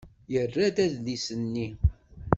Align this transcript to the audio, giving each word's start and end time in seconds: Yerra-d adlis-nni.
Yerra-d 0.33 0.77
adlis-nni. 0.85 1.67